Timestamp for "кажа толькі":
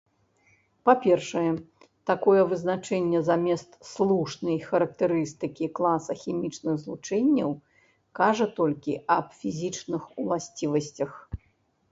8.21-8.95